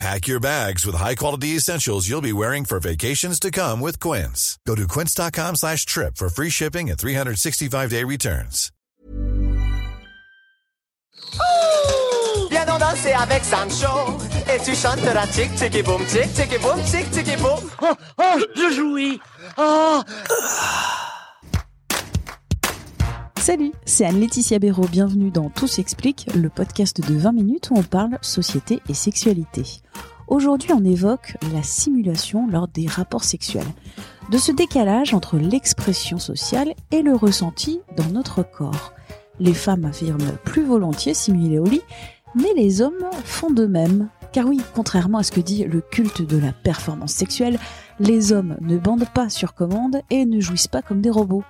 [0.00, 4.58] Pack your bags with high-quality essentials you'll be wearing for vacations to come with Quince.
[4.66, 8.70] Go to quince.com slash trip for free shipping and 365-day returns.
[12.50, 14.18] Viens donc danser avec Sancho
[14.52, 17.70] et tu chanteras tic tic et boum tic tic et boum tic tic et boum.
[17.80, 19.20] Oh, oh, je jouis.
[19.56, 20.02] Oh.
[23.44, 27.82] Salut, c'est Anne-Laetitia Béraud, bienvenue dans Tout s'explique, le podcast de 20 minutes où on
[27.82, 29.64] parle société et sexualité.
[30.28, 33.66] Aujourd'hui, on évoque la simulation lors des rapports sexuels,
[34.30, 38.94] de ce décalage entre l'expression sociale et le ressenti dans notre corps.
[39.38, 41.82] Les femmes affirment plus volontiers simuler au lit,
[42.34, 44.08] mais les hommes font de même.
[44.32, 47.58] Car oui, contrairement à ce que dit le culte de la performance sexuelle,
[48.00, 51.44] les hommes ne bandent pas sur commande et ne jouissent pas comme des robots.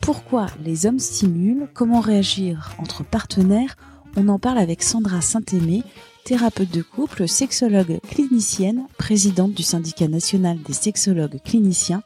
[0.00, 3.76] Pourquoi les hommes simulent Comment réagir entre partenaires
[4.16, 5.82] On en parle avec Sandra Saint-Aimé,
[6.24, 12.02] thérapeute de couple, sexologue clinicienne, présidente du syndicat national des sexologues cliniciens.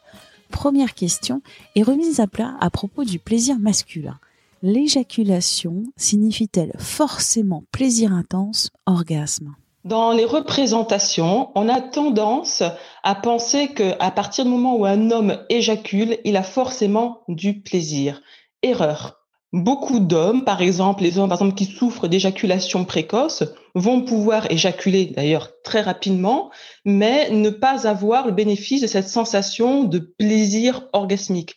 [0.51, 1.41] Première question
[1.75, 4.19] est remise à plat à propos du plaisir masculin.
[4.61, 9.55] L'éjaculation signifie-t-elle forcément plaisir intense, orgasme?
[9.83, 12.63] Dans les représentations, on a tendance
[13.03, 17.61] à penser que à partir du moment où un homme éjacule, il a forcément du
[17.61, 18.21] plaisir.
[18.61, 19.19] Erreur.
[19.51, 23.43] Beaucoup d'hommes, par exemple, les hommes par exemple qui souffrent d'éjaculation précoce,
[23.75, 26.49] vont pouvoir éjaculer d'ailleurs très rapidement,
[26.85, 31.55] mais ne pas avoir le bénéfice de cette sensation de plaisir orgasmique.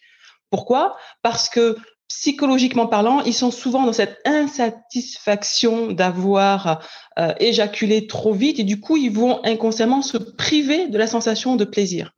[0.50, 0.96] Pourquoi?
[1.22, 1.76] Parce que
[2.08, 6.82] psychologiquement parlant, ils sont souvent dans cette insatisfaction d'avoir
[7.18, 11.56] euh, éjaculé trop vite et du coup, ils vont inconsciemment se priver de la sensation
[11.56, 12.12] de plaisir.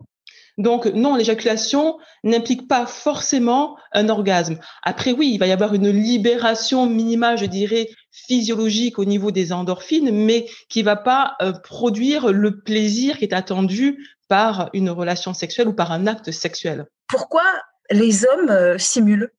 [0.59, 4.59] Donc non, l'éjaculation n'implique pas forcément un orgasme.
[4.83, 9.53] Après oui, il va y avoir une libération minimale, je dirais, physiologique au niveau des
[9.53, 15.33] endorphines, mais qui va pas euh, produire le plaisir qui est attendu par une relation
[15.33, 16.87] sexuelle ou par un acte sexuel.
[17.07, 17.45] Pourquoi
[17.91, 19.31] les hommes euh, simulent?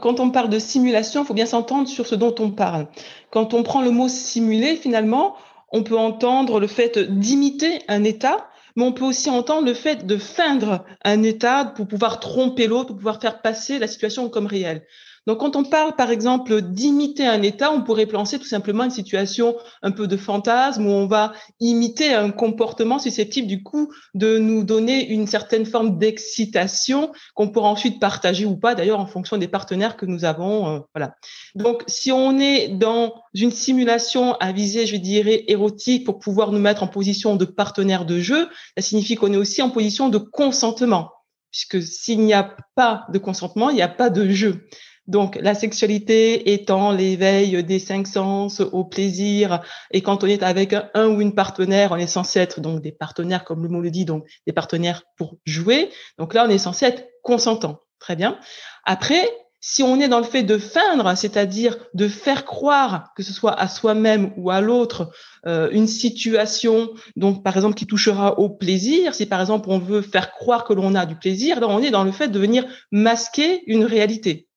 [0.00, 2.88] Quand on parle de simulation, il faut bien s'entendre sur ce dont on parle.
[3.30, 5.36] Quand on prend le mot simuler, finalement,
[5.70, 10.06] on peut entendre le fait d'imiter un état, mais on peut aussi entendre le fait
[10.06, 14.46] de feindre un état pour pouvoir tromper l'autre, pour pouvoir faire passer la situation comme
[14.46, 14.86] réelle.
[15.26, 18.90] Donc, quand on parle, par exemple, d'imiter un état, on pourrait penser tout simplement une
[18.90, 24.38] situation un peu de fantasme où on va imiter un comportement susceptible, du coup, de
[24.38, 29.38] nous donner une certaine forme d'excitation qu'on pourra ensuite partager ou pas, d'ailleurs, en fonction
[29.38, 30.68] des partenaires que nous avons.
[30.68, 31.14] Euh, voilà.
[31.54, 36.58] Donc, si on est dans une simulation à visée, je dirais, érotique pour pouvoir nous
[36.58, 40.18] mettre en position de partenaire de jeu, ça signifie qu'on est aussi en position de
[40.18, 41.10] consentement
[41.50, 44.66] puisque s'il n'y a pas de consentement, il n'y a pas de jeu.
[45.06, 50.74] Donc, la sexualité étant l'éveil des cinq sens au plaisir, et quand on est avec
[50.94, 53.90] un, ou une partenaire, on est censé être donc des partenaires, comme le mot le
[53.90, 55.90] dit, donc des partenaires pour jouer.
[56.18, 57.80] Donc là, on est censé être consentant.
[57.98, 58.38] Très bien.
[58.84, 59.30] Après,
[59.66, 63.58] si on est dans le fait de feindre, c'est-à-dire de faire croire, que ce soit
[63.58, 65.10] à soi-même ou à l'autre,
[65.46, 70.02] euh, une situation, donc par exemple qui touchera au plaisir, si par exemple on veut
[70.02, 72.66] faire croire que l'on a du plaisir, là on est dans le fait de venir
[72.92, 74.48] masquer une réalité.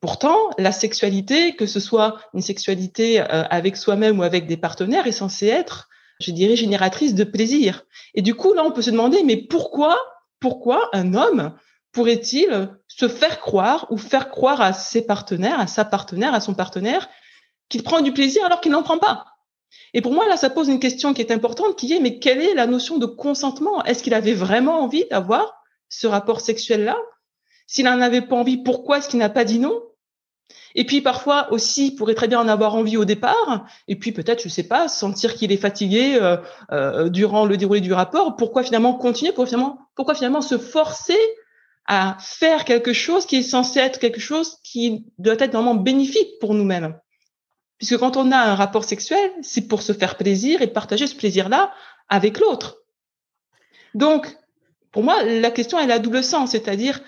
[0.00, 5.06] Pourtant, la sexualité, que ce soit une sexualité euh, avec soi-même ou avec des partenaires,
[5.06, 5.88] est censée être,
[6.20, 7.84] je dirais, génératrice de plaisir.
[8.14, 9.98] Et du coup, là, on peut se demander, mais pourquoi,
[10.38, 11.54] pourquoi un homme
[11.92, 16.54] pourrait-il se faire croire ou faire croire à ses partenaires, à sa partenaire, à son
[16.54, 17.08] partenaire,
[17.70, 19.24] qu'il prend du plaisir alors qu'il n'en prend pas?
[19.94, 22.42] Et pour moi, là, ça pose une question qui est importante, qui est, mais quelle
[22.42, 23.82] est la notion de consentement?
[23.84, 26.96] Est-ce qu'il avait vraiment envie d'avoir ce rapport sexuel-là?
[27.66, 29.82] S'il n'en avait pas envie, pourquoi est-ce qu'il n'a pas dit non?
[30.74, 34.12] Et puis parfois aussi, il pourrait très bien en avoir envie au départ, et puis
[34.12, 36.36] peut-être, je sais pas, sentir qu'il est fatigué euh,
[36.70, 38.36] euh, durant le déroulé du rapport.
[38.36, 41.18] Pourquoi finalement continuer Pourquoi finalement, pourquoi finalement se forcer
[41.86, 46.38] à faire quelque chose qui est censé être quelque chose qui doit être vraiment bénéfique
[46.40, 46.98] pour nous-mêmes?
[47.78, 51.14] Puisque quand on a un rapport sexuel, c'est pour se faire plaisir et partager ce
[51.14, 51.72] plaisir-là
[52.08, 52.82] avec l'autre.
[53.94, 54.36] Donc,
[54.92, 57.00] pour moi, la question elle a double sens, c'est-à-dire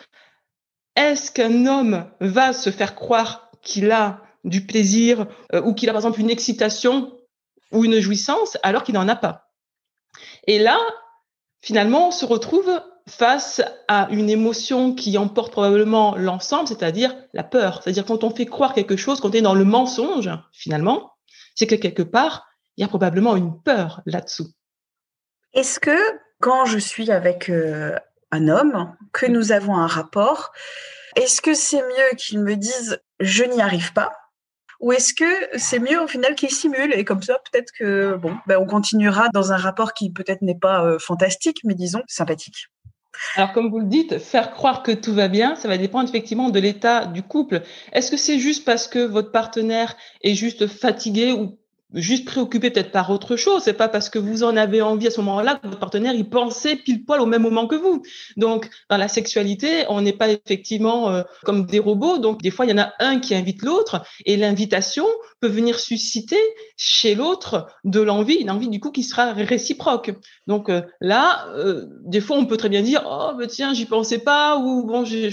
[0.98, 5.92] est-ce qu'un homme va se faire croire qu'il a du plaisir euh, ou qu'il a
[5.92, 7.16] par exemple une excitation
[7.70, 9.52] ou une jouissance alors qu'il n'en a pas?
[10.48, 10.78] Et là,
[11.60, 17.80] finalement, on se retrouve face à une émotion qui emporte probablement l'ensemble, c'est-à-dire la peur.
[17.82, 21.12] C'est-à-dire quand on fait croire quelque chose, quand on est dans le mensonge, finalement,
[21.54, 24.48] c'est que quelque part, il y a probablement une peur là-dessous.
[25.54, 25.96] Est-ce que
[26.40, 27.96] quand je suis avec euh,
[28.30, 30.52] un homme, que nous avons un rapport,
[31.16, 34.12] est-ce que c'est mieux qu'il me dise je n'y arrive pas?
[34.80, 36.92] Ou est-ce que c'est mieux au final qu'il simule?
[36.94, 40.58] Et comme ça peut-être que bon ben, on continuera dans un rapport qui peut-être n'est
[40.58, 42.68] pas euh, fantastique mais disons sympathique.
[43.34, 46.50] Alors, comme vous le dites, faire croire que tout va bien, ça va dépendre effectivement
[46.50, 47.62] de l'état du couple.
[47.92, 51.58] Est-ce que c'est juste parce que votre partenaire est juste fatigué ou
[51.94, 53.62] juste préoccupé peut-être par autre chose.
[53.62, 56.28] C'est pas parce que vous en avez envie à ce moment-là que votre partenaire il
[56.28, 58.02] pensait pile poil au même moment que vous.
[58.36, 62.18] Donc dans la sexualité, on n'est pas effectivement euh, comme des robots.
[62.18, 65.06] Donc des fois il y en a un qui invite l'autre et l'invitation
[65.40, 66.38] peut venir susciter
[66.76, 70.12] chez l'autre de l'envie, une envie du coup qui sera réciproque.
[70.46, 73.86] Donc euh, là, euh, des fois on peut très bien dire oh ben tiens j'y
[73.86, 75.30] pensais pas ou bon j'ai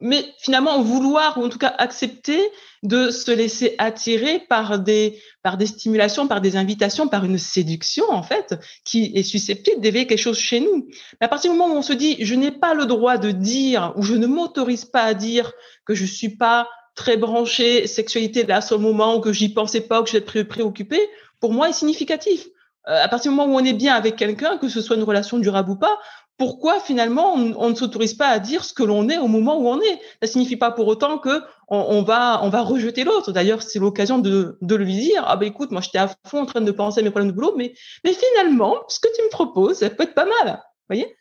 [0.00, 2.40] mais finalement vouloir ou en tout cas accepter
[2.82, 8.04] de se laisser attirer par des par des stimulations, par des invitations, par une séduction
[8.10, 10.88] en fait qui est susceptible d'éveiller quelque chose chez nous.
[11.20, 13.30] Mais à partir du moment où on se dit je n'ai pas le droit de
[13.30, 15.52] dire ou je ne m'autorise pas à dire
[15.84, 19.80] que je suis pas très branché sexualité là à ce moment ou que j'y pensais
[19.80, 21.00] pas ou que j'étais préoccupé,
[21.38, 22.46] pour moi est significatif.
[22.88, 25.02] Euh, à partir du moment où on est bien avec quelqu'un, que ce soit une
[25.02, 25.98] relation durable ou pas,
[26.40, 29.68] pourquoi finalement on, ne s'autorise pas à dire ce que l'on est au moment où
[29.68, 30.00] on est?
[30.22, 33.30] Ça signifie pas pour autant que on, va on va rejeter l'autre.
[33.30, 36.46] D'ailleurs, c'est l'occasion de, de lui dire ah ben écoute, moi j'étais à fond en
[36.46, 39.28] train de penser à mes problèmes de boulot, mais mais finalement ce que tu me
[39.28, 40.62] proposes, ça peut être pas mal.
[40.88, 41.14] Voyez?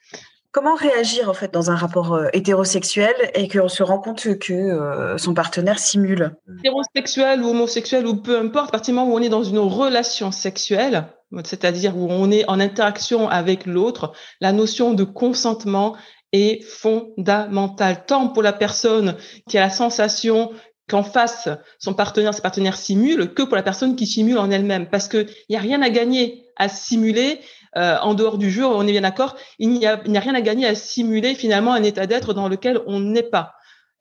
[0.52, 4.54] Comment réagir en fait dans un rapport euh, hétérosexuel et qu'on se rend compte que
[4.54, 6.38] euh, son partenaire simule?
[6.60, 9.60] Hétérosexuel ou homosexuel ou peu importe, à partir du moment où on est dans une
[9.60, 11.08] relation sexuelle,
[11.44, 15.96] c'est-à-dire où on est en interaction avec l'autre, la notion de consentement
[16.32, 19.16] est fondamentale, tant pour la personne
[19.48, 20.52] qui a la sensation
[20.90, 21.48] qu'en face,
[21.78, 24.90] son partenaire, ses partenaires simulent, que pour la personne qui simule en elle-même.
[24.90, 27.40] Parce qu'il n'y a rien à gagner à simuler
[27.78, 30.66] euh, en dehors du jeu, on est bien d'accord, il n'y a, rien à gagner
[30.66, 33.54] à simuler finalement un état d'être dans lequel on n'est pas.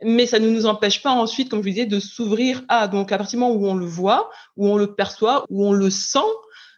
[0.03, 2.89] Mais ça ne nous empêche pas ensuite, comme je vous disais, de s'ouvrir à.
[2.89, 5.73] Donc à partir du moment où on le voit, où on le perçoit, où on
[5.73, 6.19] le sent,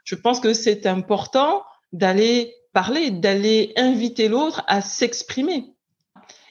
[0.04, 1.62] je pense que c'est important
[1.92, 5.74] d'aller parler, d'aller inviter l'autre à s'exprimer.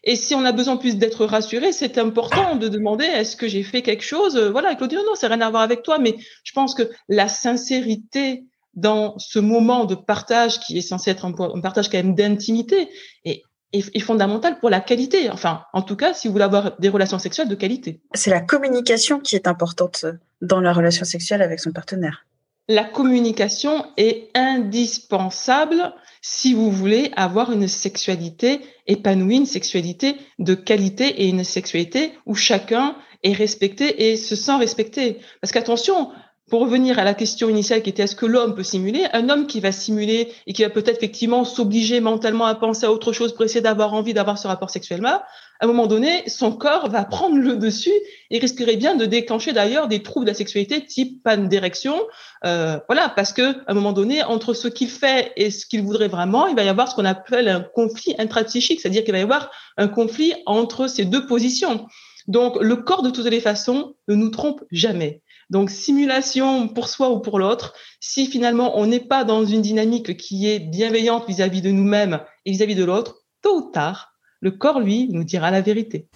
[0.03, 3.63] Et si on a besoin plus d'être rassuré, c'est important de demander est-ce que j'ai
[3.63, 4.37] fait quelque chose?
[4.37, 7.27] Voilà, Claudie, non, non, c'est rien à voir avec toi, mais je pense que la
[7.27, 12.89] sincérité dans ce moment de partage qui est censé être un, partage quand même d'intimité
[13.25, 13.43] est,
[13.73, 15.29] est, fondamental pour la qualité.
[15.29, 17.99] Enfin, en tout cas, si vous voulez avoir des relations sexuelles de qualité.
[18.13, 20.05] C'est la communication qui est importante
[20.41, 22.25] dans la relation sexuelle avec son partenaire.
[22.71, 31.23] La communication est indispensable si vous voulez avoir une sexualité épanouie, une sexualité de qualité
[31.23, 35.17] et une sexualité où chacun est respecté et se sent respecté.
[35.41, 36.11] Parce qu'attention,
[36.51, 39.07] pour revenir à la question initiale qui était est-ce que l'homme peut simuler?
[39.13, 42.91] Un homme qui va simuler et qui va peut-être effectivement s'obliger mentalement à penser à
[42.91, 45.21] autre chose pour essayer d'avoir envie d'avoir ce rapport sexuellement,
[45.61, 47.93] à un moment donné, son corps va prendre le dessus
[48.29, 51.99] et risquerait bien de déclencher d'ailleurs des troubles de la sexualité type panne d'érection.
[52.45, 55.81] Euh, voilà, parce que à un moment donné, entre ce qu'il fait et ce qu'il
[55.83, 59.19] voudrait vraiment, il va y avoir ce qu'on appelle un conflit intrapsychique, c'est-à-dire qu'il va
[59.19, 61.87] y avoir un conflit entre ces deux positions.
[62.27, 65.21] Donc, le corps, de toutes les façons, ne nous trompe jamais.
[65.49, 70.15] Donc, simulation pour soi ou pour l'autre, si finalement on n'est pas dans une dynamique
[70.15, 74.08] qui est bienveillante vis-à-vis de nous-mêmes et vis-à-vis de l'autre, tôt ou tard,
[74.41, 76.07] le corps, lui, nous dira la vérité.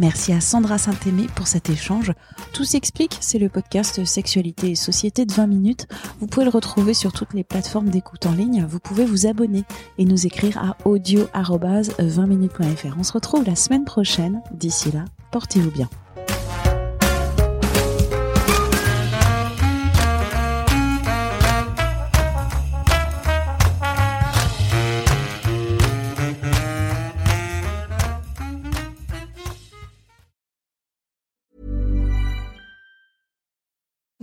[0.00, 2.12] Merci à Sandra Saint-Aimé pour cet échange.
[2.52, 5.86] Tout s'explique, c'est le podcast Sexualité et Société de 20 minutes.
[6.18, 8.66] Vous pouvez le retrouver sur toutes les plateformes d'écoute en ligne.
[8.68, 9.62] Vous pouvez vous abonner
[9.98, 12.96] et nous écrire à audio-20minutes.fr.
[12.98, 14.42] On se retrouve la semaine prochaine.
[14.52, 15.88] D'ici là, portez-vous bien.